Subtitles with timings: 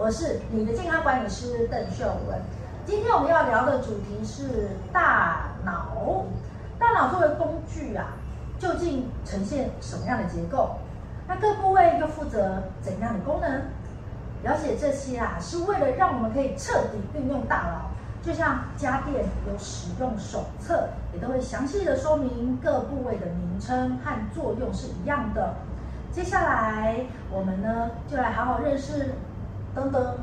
[0.00, 2.40] 我是你的健康管理师邓秀文。
[2.86, 6.24] 今天我们要聊的主题是大脑。
[6.78, 8.06] 大脑作为工具啊，
[8.58, 10.70] 究竟呈现什么样的结构？
[11.28, 13.60] 那各部位又负责怎样的功能？
[14.42, 17.90] 了解这些啊，是为了让我们可以彻底运用大脑。
[18.22, 25.56] 就像家电有使用手册，也都会详细的说明各部位的名称和作用是一样的。
[26.10, 29.10] 接下来我们呢，就来好好认识。
[29.74, 30.14] 噔噔，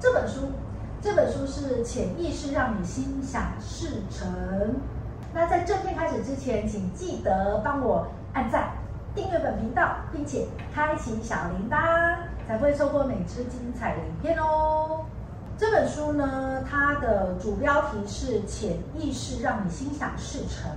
[0.00, 0.52] 这本书，
[1.00, 4.76] 这本书是潜意识让你心想事成。
[5.34, 8.72] 那在正片开始之前，请记得帮我按赞、
[9.14, 12.16] 订阅本频道，并且开启小铃铛，
[12.48, 15.04] 才不会错过每支精彩的影片哦。
[15.58, 20.70] 这本书呢，它的主标题是“潜意识让你心想事成”，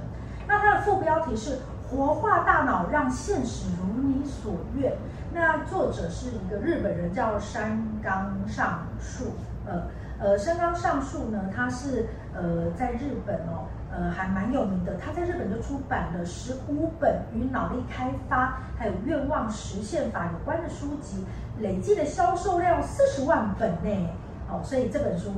[0.47, 1.59] 那它的副标题是。
[1.89, 4.91] 活化大脑，让现实如你所愿。
[5.33, 9.33] 那作者是一个日本人，叫山冈上树。
[9.65, 9.83] 呃
[10.19, 14.95] 呃，山冈上树呢，他是呃在日本哦，呃还蛮有名的。
[14.95, 21.25] 他在日本就出版了十五本与脑力开发还有愿望实现法有关的书籍，
[21.59, 24.09] 累计的销售量四十万本呢。
[24.49, 25.31] 哦，所以这本书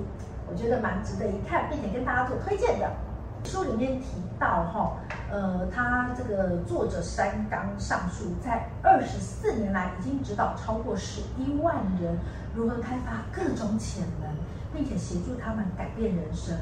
[0.49, 2.89] 我觉得蛮值得一看，并且跟大家做推荐的。
[3.43, 4.97] 书里面提到哈，
[5.31, 12.17] 呃，他这个作者山冈上树在二十四年来已经指导超过十一万人
[12.53, 14.29] 如何开发各种潜能，
[14.73, 16.55] 并且协助他们改变人生。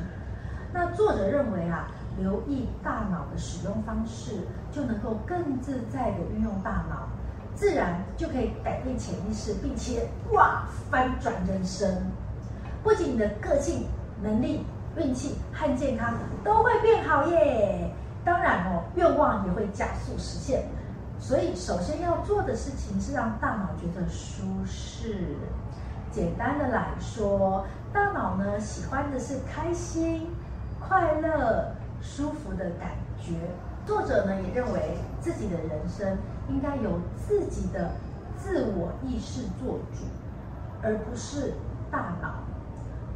[0.72, 7.09] 那作者认为啊，留意大脑的使用方式，就能够更自在地运用大脑，
[7.53, 11.89] 自然就可以改变潜意识，并且哇翻转人生。
[12.81, 13.88] 不仅你的个性
[14.22, 14.66] 能力。
[14.98, 17.92] 运气和健康都会变好耶！
[18.26, 20.66] 当然哦，愿望也会加速实现。
[21.20, 25.36] 所以，首先要做的事情是让大脑觉得舒适。
[26.12, 30.30] 简单的来说，大脑呢喜欢的是开心、
[30.80, 33.33] 快乐、舒服的感觉。
[33.86, 36.17] 作者呢也认为自己的人生
[36.49, 37.92] 应该由自己的
[38.38, 40.05] 自我意识做主，
[40.83, 41.54] 而不是
[41.89, 42.36] 大脑。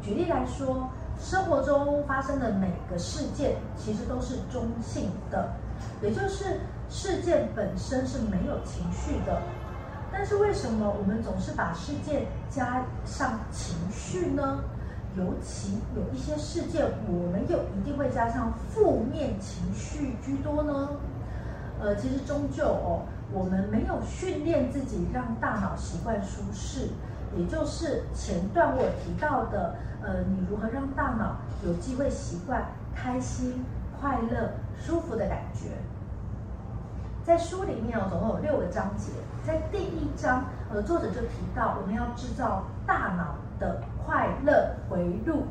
[0.02, 0.90] 举例来说。
[1.22, 5.54] 生活中发生的每个事件其实都是中性的，
[6.02, 6.60] 也就是
[6.90, 9.40] 事件本身是没有情绪的。
[10.12, 14.60] 但是为什么我们总是把事件加上情绪呢？
[15.16, 20.90] 尤其有一些事件，我们又一定会加上负面情绪居多呢？
[21.80, 23.04] 呃，其实终究哦，
[23.34, 26.90] 我们没有训练自己，让大脑习惯舒适。
[27.36, 33.64] 也就是前段我提到的，呃，你如何让大脑有机会习惯开心、
[34.00, 35.70] 快乐、舒服的感觉？
[37.24, 39.12] 在书里面哦，总共有六个章节。
[39.46, 40.44] 在第一章，
[40.74, 45.44] 呃，作者就提到我们要制造大脑的快乐回路。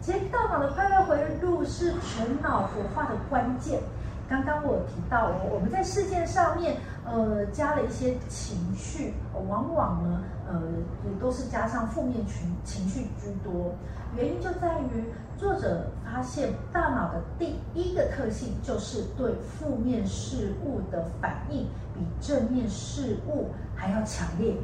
[0.00, 3.80] 其实，大脑的快乐回路是全脑活化的关键。
[4.28, 9.14] 刚刚我提到哦，我们在事件上面，呃，加了一些情绪，
[9.48, 10.60] 往往呢，呃，
[11.04, 13.74] 也都是加上负面情情绪居多。
[14.16, 24.56] 原因就在于作者发现，大脑的第一个特性就是对负面事物的反应比正面事物还要强烈。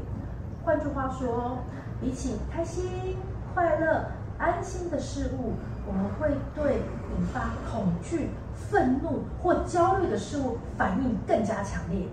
[0.64, 1.58] 换句话说，
[2.00, 3.16] 比起开心、
[3.54, 4.06] 快乐、
[4.38, 5.52] 安心的事物，
[5.86, 6.82] 我们会对
[7.16, 8.30] 引发恐惧。
[8.70, 12.06] 愤怒或焦虑的事物反应更加强烈。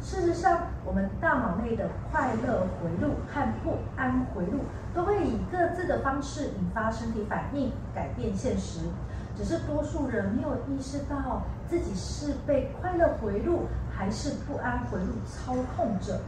[0.00, 4.60] 事实上，我们大脑内的快乐回路和不安回路
[4.94, 8.80] 都会以各自的方式引发身体反应，改变现实。
[9.36, 16.20] 只是多数人没有意识到自己是被快乐回路还是不安回路操控着。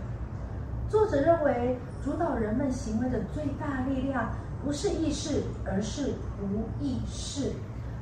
[0.88, 4.30] 作者认为，主导人们行为的最大力量
[4.64, 7.52] 不是意识，而是无意识。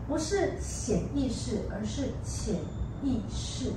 [0.08, 2.56] 不是显意识，而是潜
[3.02, 3.72] 意识。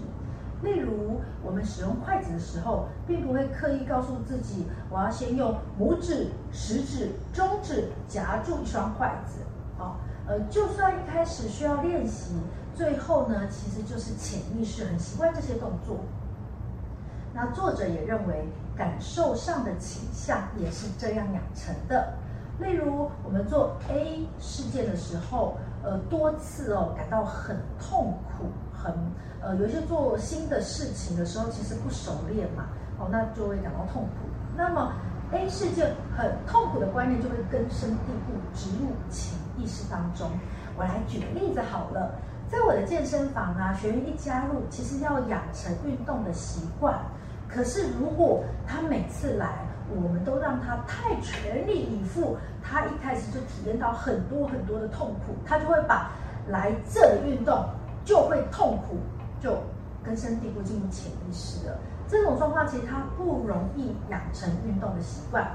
[0.64, 9.42] 例如，我们使用筷子的时候，并不会刻意告诉自己，我要先用拇指、食指、中指夹住一双筷子。
[9.78, 12.36] 好，呃，就算一开始需要练习，
[12.76, 15.98] 最后呢，其实就是潜意识很习惯这些动作。
[17.34, 22.14] 那作者也认为，感受上的倾向也是这样养成的。
[22.60, 28.94] 例如，我们做 A 事件的时候，呃，多次哦感到很痛苦，很
[29.42, 32.66] 呃，有一些做新的事情的时候，其实不熟练嘛，
[33.00, 34.30] 哦，那就会感到痛苦。
[34.56, 34.94] 那么
[35.32, 40.30] A 事件很痛苦的观念就会根深蒂固植入潜意识当中。
[40.78, 42.14] 我来举个例子好了，
[42.48, 47.00] 在我的健身房啊，学员一加入，其实要养成运动的习惯。
[47.48, 49.66] 可是如果他每次来，
[49.96, 56.12] 我们都让他太全力以赴，他一开始就体验到很多很多的痛苦，他就会把
[56.48, 57.66] 来这里运动
[58.04, 58.98] 就会痛苦，
[59.40, 59.58] 就
[60.04, 61.78] 根深蒂固进入潜意识了。
[62.08, 65.52] 这种状况其实他不容易养成运动的习惯。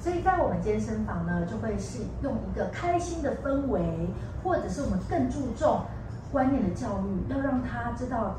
[0.00, 3.80] 所以在我们健身房呢，就会是用一个开心的氛围，
[4.42, 5.82] 或者是我们更注重
[6.32, 8.36] 观念的教育，要让他知道，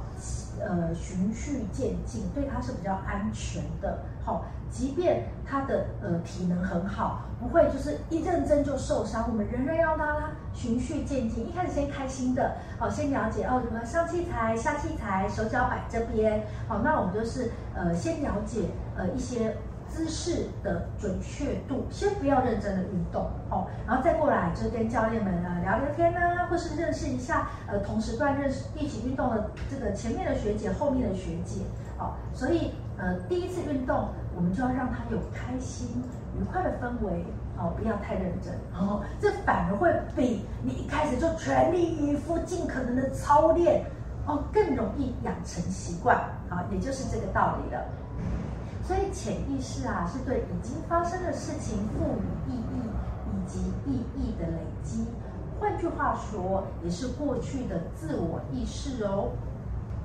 [0.60, 4.00] 呃，循序渐进，对他是比较安全的。
[4.25, 11.48] 好、即便他的呃体能很好，不会就是一认真就受伤，我们仍然要让他循序渐进。
[11.48, 16.48] 一开始先开心的，好、先了解哦，什么上器材、下器材，手脚摆这边。
[16.68, 19.56] 好、那我们就是呃先了解呃一些。
[19.94, 31.62] 姿势的准确度，先不要认真的运动哦，然后再过来就跟教练们啊聊聊天啊，或是认识一下呃同时段认识一起运动的这个前面的学姐，后面的学姐
[32.00, 36.04] 哦，所以呃第一次运动，我们就要让他有开心
[36.40, 37.24] 愉快的氛围
[37.60, 43.86] 哦，不要太认真哦，这反而会比你一开始就全力以赴、尽可能的操练
[44.25, 46.18] 哦更容易养成习惯
[46.50, 47.80] 啊，也就是这个道理了。
[48.85, 52.89] 所以潜意识啊，是对已经发生的事情赋予意义
[53.31, 55.07] 以及意义的累积。
[55.57, 59.31] 换句话说，也是过去的自我意识哦。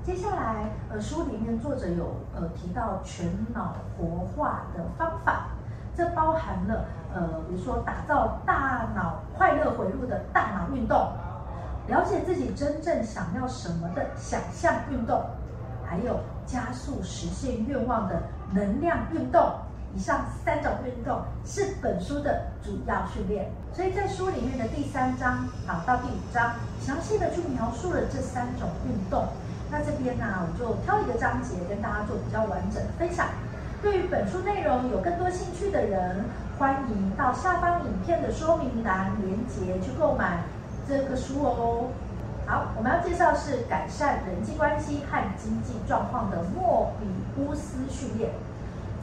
[0.01, 5.49] 接下来，呃，书里面作者有呃提到全脑活化的方法，
[5.93, 10.97] 这包含了呃，比如说打造大脑快乐回路的大脑运动，
[11.87, 15.21] 了解自己真正想要什么的想象运动，
[15.85, 18.23] 还有加速实现愿望的。
[18.53, 19.51] 能量运动，
[19.95, 29.27] 以上三种运动是本书的主要训练，所以在书里面的第三章啊到第五章，详细的去描述了这三种运动。
[29.71, 33.27] 那这边呢，我就挑一个章节跟大家做比较完整的分享。
[33.81, 36.25] 对于本书内容有更多兴趣的人，
[36.57, 40.43] 欢迎到下方影片的说明栏连接去购买
[40.87, 41.87] 这个书哦。
[42.49, 47.05] 好，我们要介绍是改善人际关系和经济状况的莫比
[47.39, 48.31] 乌斯训练，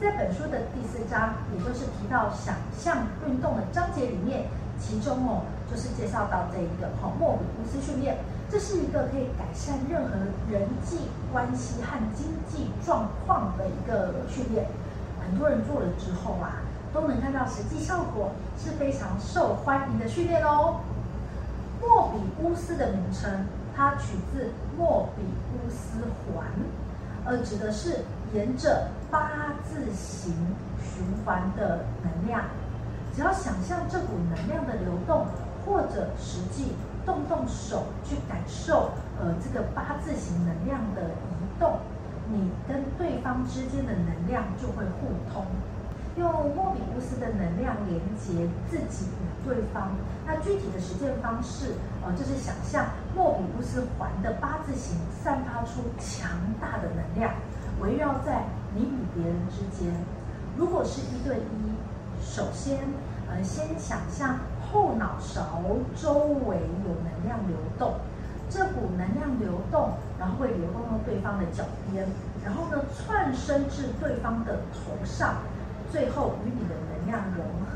[0.01, 4.47] 在本书的第四章，也就是提到想象运动的章节里面，
[4.77, 8.17] 其中哦就是介绍到这一个哈莫比乌斯训练，
[8.51, 10.17] 这是一个可以改善任何
[10.51, 14.67] 人际关系和经济状况的一个训练，
[15.23, 16.59] 很多人做了之后啊，
[16.93, 20.81] 都能看到实际效果，是非常受欢迎的训练哦。
[21.87, 26.45] 莫比乌斯的名称，它取自莫比乌斯环，
[27.23, 27.99] 而指的是
[28.33, 30.33] 沿着八字形
[30.83, 32.43] 循环的能量。
[33.15, 35.25] 只要想象这股能量的流动，
[35.65, 36.73] 或者实际
[37.05, 41.79] 动动手去感受，呃，这个八字形能量的移动，
[42.29, 45.45] 你跟对方之间的能量就会互通。
[46.17, 49.95] 用莫比乌斯的能量连接自己与对方。
[50.27, 56.29] 那具体的实践方式，呃，就是想象莫比乌斯环的八字形散发出强
[56.59, 57.33] 大的能量，
[57.79, 58.43] 围绕在
[58.75, 59.93] 你与别人之间。
[60.57, 62.79] 如果是一对一，首先，
[63.29, 64.39] 呃，先想象
[64.69, 65.63] 后脑勺
[65.95, 66.13] 周
[66.45, 67.93] 围有能量流动，
[68.49, 72.05] 这股能量流动，然后会流动到对方的脚边，
[72.43, 75.37] 然后呢，窜升至对方的头上。
[75.89, 77.66] 最后与你的能量融合，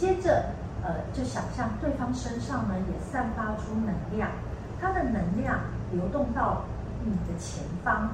[0.00, 0.46] 接着
[0.82, 4.30] 呃，就想象对方身上呢也散发出能量，
[4.80, 5.60] 它的能量
[5.92, 6.64] 流动到
[7.04, 8.08] 你的前方，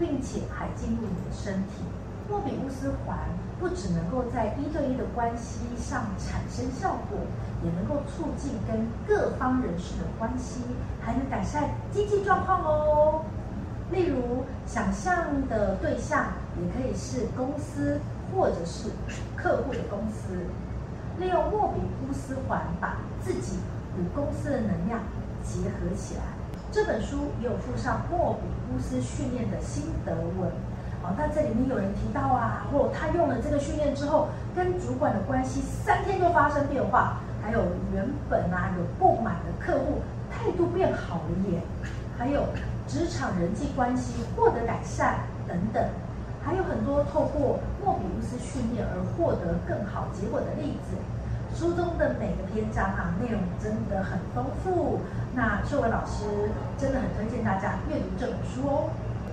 [0.00, 1.84] 并且还进入你的身体。
[2.28, 3.16] 莫比乌斯环
[3.60, 7.20] 不只能够在一对一的关系上产生效果，
[7.62, 10.62] 也能够促进跟各方人士的关系，
[11.00, 13.22] 还能改善经济状况哦。
[13.92, 18.00] 例如，想象的对象也可以是公司。
[18.36, 18.90] 或者是
[19.34, 20.36] 客户的公司，
[21.18, 23.58] 利用莫比乌斯环把自己
[23.96, 25.00] 与公司的能量
[25.42, 26.22] 结合起来。
[26.70, 30.50] 这本书也有附上莫比乌斯训练的心得文。
[31.02, 37.62] 哦，那这里面有人提到啊，或他用了这个训练之后，跟主管的关系三天就发生变化，还有
[37.94, 41.60] 原本啊有不满的客户态度变好了耶，
[42.18, 42.42] 还有
[42.86, 45.82] 职场人际关系获得改善等等。
[46.48, 50.96] 还有很多透过莫比乌斯训练而获得更好结果的例子。
[51.54, 55.00] 书中的每个篇章啊，内容真的很丰富。
[55.34, 56.24] 那秀文老师
[56.78, 58.88] 真的很推荐大家阅读这本书哦。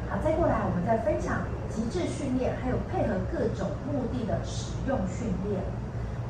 [0.09, 5.63] 好，再过来我们再分享极致训练，还有配合各种目的的使用训练。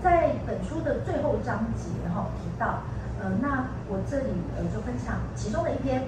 [0.03, 2.83] 在本书的最后章节哈提到，
[3.19, 6.03] 呃，那我这里呃就分享其中的一篇。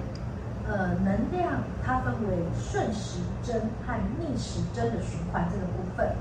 [0.68, 6.12] 呃，能量它分为顺时针和逆时针的循环这个部分。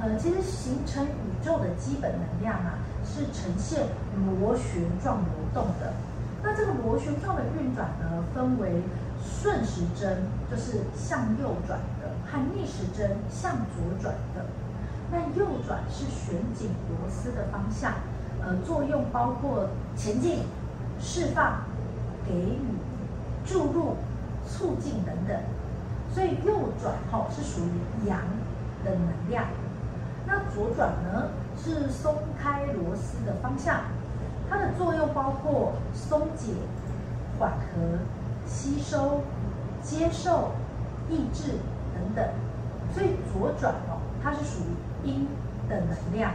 [0.00, 3.88] 呃，其实形成宇宙的基本能量啊，是呈现
[4.40, 5.92] 螺旋状流动的。
[6.44, 8.82] 那这个螺旋状的运转呢，分为
[9.20, 14.46] 顺时针，就是向右转的，和逆时针向左转的。
[15.10, 17.92] 那右转是旋紧螺丝的方向，
[18.40, 20.40] 呃，作用包括前进、
[20.98, 21.62] 释放、
[22.26, 22.58] 给予、
[23.44, 23.96] 注入、
[24.46, 25.36] 促进等等。
[26.14, 28.18] 所以右转哈是属于阳
[28.84, 29.44] 的能量，
[30.26, 33.80] 那左转呢是松开螺丝的方向。
[34.50, 36.52] 它的作用包括松解、
[37.38, 37.98] 缓和、
[38.46, 39.22] 吸收、
[39.82, 40.52] 接受、
[41.08, 41.52] 抑制
[41.94, 42.28] 等等，
[42.92, 45.26] 所以左转哦，它是属于阴
[45.70, 46.32] 的能量。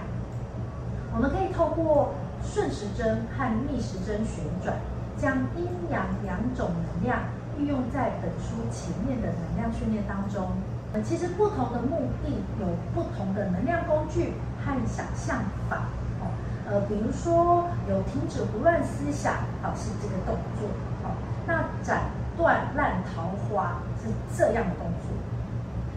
[1.13, 4.75] 我们可以透过顺时针和逆时针旋转，
[5.17, 7.19] 将阴阳两种能量
[7.57, 10.51] 运用在本书前面的能量训练当中。
[10.93, 14.33] 呃，其实不同的目的有不同的能量工具
[14.63, 15.87] 和想象法。
[16.21, 16.31] 哦
[16.69, 20.67] 呃，比如说有停止胡乱思想，好，是这个动作，
[21.01, 21.11] 好，
[21.45, 25.15] 那斩断烂桃花是这样的动作，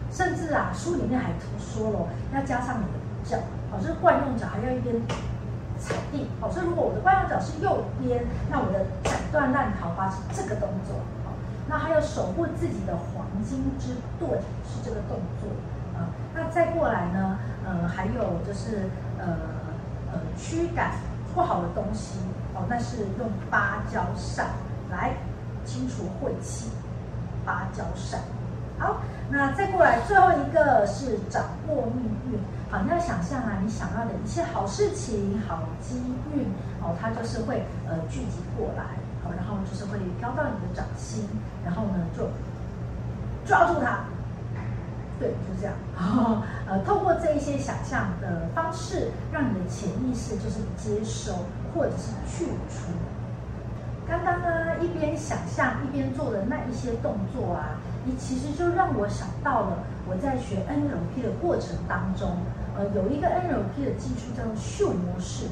[0.09, 3.37] 甚至啊，书里面还说了要加上你的脚，
[3.69, 4.95] 好，就是惯用脚还要一边
[5.81, 10.95] 踩地，好，所以如果我的惯用脚是右边，那我的斩断烂桃花是这个动作，
[11.25, 11.33] 好，
[11.67, 15.49] 那还有守护自己的黄金之盾是这个动作，
[15.97, 19.59] 啊，那再过来呢，呃，还有就是呃。
[20.13, 20.91] 呃，驱赶
[21.33, 22.19] 不好的东西
[22.53, 24.47] 哦，那是用芭蕉扇
[24.89, 25.13] 来
[25.63, 26.69] 清除晦气。
[27.45, 28.19] 芭蕉扇，
[28.77, 28.97] 好，
[29.29, 32.37] 那再过来最后一个是掌握命运。
[32.71, 35.97] 好，你要想象啊，你想要的一切好事情、好机
[36.33, 36.45] 运
[36.81, 38.83] 哦，它就是会呃聚集过来，
[39.21, 41.27] 好，然后就是会飘到你的掌心，
[41.65, 42.29] 然后呢就
[43.45, 44.05] 抓住它。
[45.19, 45.75] 对，就这样。
[45.95, 51.33] 然 后，呃，透过这一些想象的方式，让你的潜意识就是接收
[51.75, 52.87] 或者是去除。
[54.07, 62.37] 刚刚呢，一边想象一边做的那一些动作啊，你其实就让我想到了我在学 NLP 的过程当中，
[62.95, 65.47] 有一个 NLP 的技术叫做秀模式。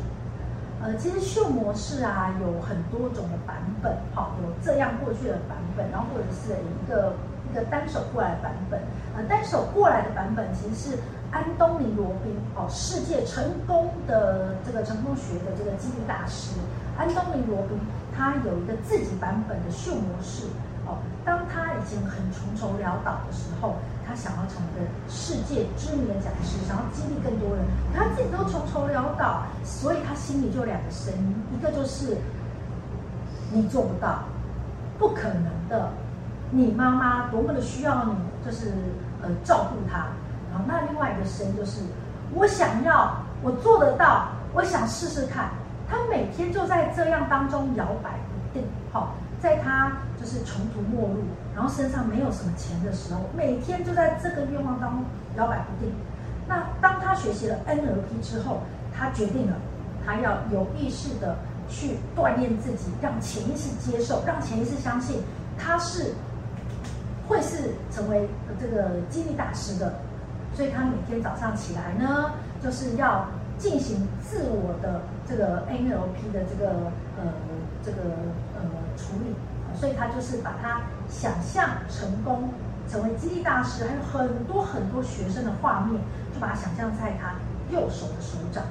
[0.82, 7.14] 呃，其实秀模式啊有很多种的版本，好，有这样过去的版本，然后或者是一个。
[7.50, 8.80] 一个单手过来版本，
[9.18, 11.00] 呃，单手过来的版本其实是
[11.32, 16.60] 安东尼罗宾哦，世界成功的这个成功学的这个激励大师
[16.96, 17.80] 安东尼罗宾，
[18.16, 20.46] 他有一个自己版本的秀模式
[20.86, 21.00] 哦。
[21.26, 23.78] 当他已经很穷愁潦倒的时候，
[24.10, 27.64] 他想要成为一个世界知名的讲师，想要激励更多人，
[27.96, 32.18] 他自己都穷愁潦倒，所以他心里就有两个声音，一个就是
[33.52, 34.24] 你做不到，
[34.98, 35.92] 不可能的。
[36.50, 38.74] 你妈妈多么的需要你，就是
[39.22, 40.08] 呃照顾她。
[40.52, 41.82] 然后那另外一个声音就是，
[42.34, 45.52] 我想要，我做得到，我想试试看。
[45.88, 51.24] 他每天就在这样当中摇摆不定，好，在他就是穷途末路，
[51.56, 55.06] 然后身上没有什么钱的时候，每天就在这个愿望当中
[55.38, 55.94] 摇摆不定。
[56.48, 58.62] 那当他学习了 NLP 之后，
[58.94, 59.54] 他决定了，
[60.06, 61.38] 他要有意识的
[61.70, 65.22] 去锻炼自己，让潜意识接受，让潜意识相信
[65.58, 66.14] 他是。
[67.30, 68.28] 会是成为
[68.60, 69.94] 这个激励大师的，
[70.56, 77.32] 所以他每天早上起来呢，就是要进行自我的这个 NLP 的这个呃
[77.86, 77.98] 这个
[79.00, 79.34] 处理，
[79.80, 82.50] 所以他就是把他想象成功
[82.88, 86.02] 成为激励大师，还有很多很多学生的画面，
[86.34, 87.36] 就把它想象在他
[87.74, 88.64] 右手的手掌，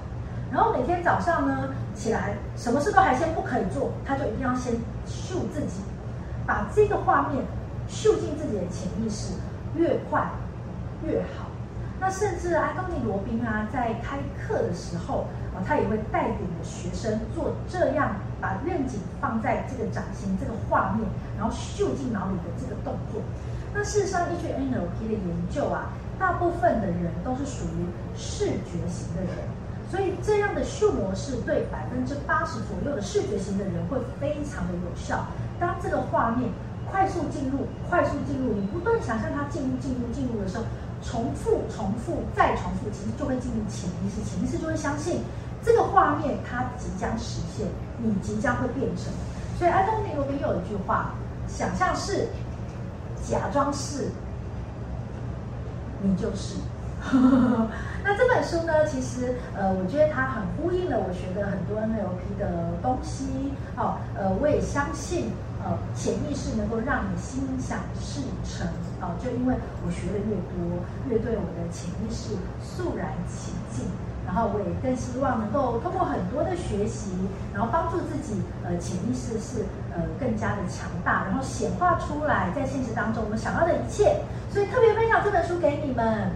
[0.53, 4.75] 然后每天早上呢起来，什么事都还先不可以做，他就一定要先
[5.07, 5.81] 秀自己，
[6.47, 7.45] 把这个画面。
[7.91, 9.33] 秀进自己的潜意识，
[9.75, 10.29] 越快
[11.07, 11.47] 越好。
[11.99, 15.25] 那甚至安东尼罗宾啊，在开课的时候
[15.57, 23.21] 啊，他也会带领的学生做这样，把愿景放在这个掌心这个画面，然后秀进脑里的这个动作。
[23.75, 29.49] 那事实上，依据 NLP 的研究啊，大部分的人都是属于视觉型的人，
[29.91, 35.27] 所以这样的秀模式对百分之八十左右的视觉型的人会非常的有效。
[35.59, 36.51] 当这个画面。
[36.91, 40.65] 快速进入，快速进入，你不断想象它进入、进入、进入的时候，
[41.03, 45.21] 重复、重复、再重复，其实就会进入潜意识，潜意识就会相信
[45.63, 47.67] 这个画面它即将实现，
[47.99, 49.13] 你即将会变成。
[49.59, 51.13] 所以安东尼罗宾有一句话：
[51.47, 52.29] 想象是，
[53.25, 54.11] 假装是，
[56.01, 56.57] 你就是。
[58.03, 63.53] 那这本书呢，其实呃，我觉得它很呼应了我学的很多 NLP 的东西。
[63.77, 65.33] 好、哦，呃，我也相信。
[65.61, 68.65] 呃，潜意识能够让你心想事成
[69.01, 70.79] 啊、就因为我学的越多，
[71.11, 73.85] 越对我的潜意识肃然起敬，
[74.29, 77.17] 然后我也更希望能够通过很多的学习，
[77.55, 84.21] 然后帮助自己，呃，潜意识是呃更加的强大，然后显化出来在现实当中我们想要的一切。
[84.53, 86.31] 所以特别分享这本书给你们。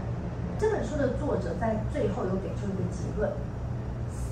[0.58, 3.30] 这本书的作者在最后有给出一个结论：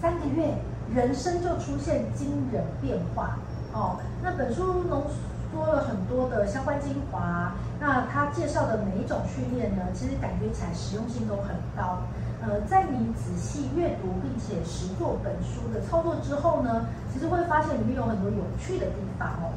[0.01, 0.55] 三个月，
[0.95, 3.37] 人生就出现惊人变化。
[3.73, 5.05] 哦，那本书浓
[5.53, 7.53] 缩了很多的相关精华。
[7.81, 11.99] 那他介绍的每一种训练呢，其实感觉起来实用性都很高。
[12.43, 19.53] 呃，在你仔细阅读并且实作本书的操作之后呢，其实会发现里面有很多有趣的地方哦。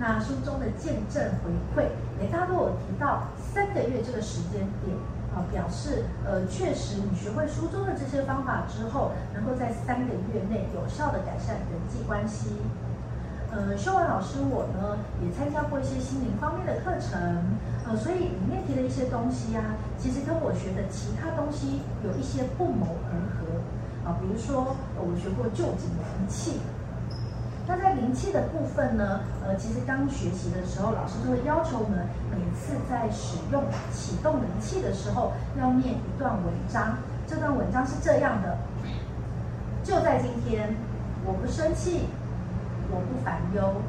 [0.00, 1.86] 那书中的见证回馈，
[2.20, 4.96] 也大家都有提到三个月这个时间点
[5.34, 12.56] 啊，表示呃，确实你学会书中的这些方法之后，能够在三个月内有效地改善人际关系。
[13.54, 17.14] 呃，秀文老师我呢也参加过一些心灵方面的课程，
[17.86, 23.62] 呃，所以里面提的一些东西啊，其实跟我学的其他东西有一些不谋而合
[24.10, 24.18] 啊。
[24.18, 26.58] 比如说，我学过臼井灵气，
[27.68, 36.98] 那在灵气的部分呢，呃，其实刚学习的时候，老师就会要求我们每次在使用启动灵气的时候，要念一段文章。
[37.24, 38.58] 这段文章是这样的：
[39.84, 40.74] 就在今天，
[41.24, 42.08] 我不生气。
[42.90, 43.82] 我不烦忧，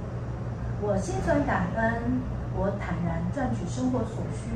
[0.81, 2.21] 我心存感恩，
[2.55, 4.49] 我坦然赚取生活所需，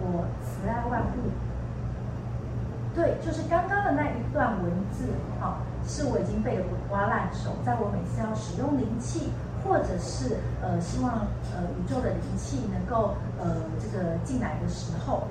[0.00, 1.30] 我慈爱万物。
[2.94, 5.04] 对，就是刚刚的那一段文字，
[5.38, 5.54] 哈、哦，
[5.86, 9.32] 是我已经背得滚瓜烂熟，在我每次要使用灵气，
[9.62, 15.28] 或者是呃希望呃宇宙的灵气能够呃这个进来的时候，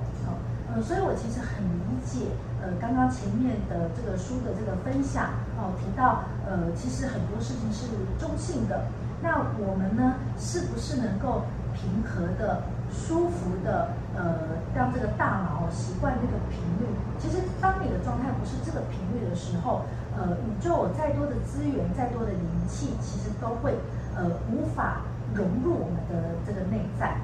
[0.82, 2.28] 所以，我其实很理解，
[2.60, 7.86] 呃，刚刚前面的这个书的这个分享，哦，提到，呃，其实很多事情是
[8.18, 8.86] 中性的。
[9.22, 11.42] 那我们呢，是不是能够
[11.72, 16.86] 平和的、舒服的，呃，让这个大脑习惯这个频率？
[17.18, 19.82] 其实，当你的状态不是这个频率的时候，
[20.16, 23.74] 呃，宇宙再多的资源、再多的灵气，其实都会，
[24.14, 25.00] 呃，无法
[25.34, 27.16] 融入我们的这个内在。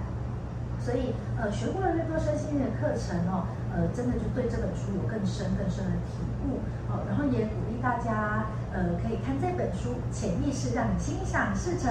[0.85, 6.59] 所以，呃，学过了越多身心灵的课程哦，呃，真的就对这本书有更深更深的体悟
[6.91, 7.07] 哦。
[7.09, 11.89] 然后也鼓励大家，呃，可以看这本书《潜意识让你心想事成》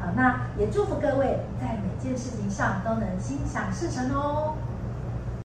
[0.00, 0.14] 啊。
[0.14, 4.54] 那也祝福各位在每件事情上都能心想事成哦。